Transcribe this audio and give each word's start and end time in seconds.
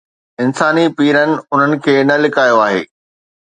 انساني 0.43 0.85
پيرن 0.97 1.31
ان 1.55 1.71
کي 1.83 1.95
نه 2.09 2.15
لڪايو 2.23 2.57
آهي 2.67 2.81